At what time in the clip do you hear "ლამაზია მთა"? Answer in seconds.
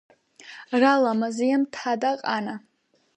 1.03-1.93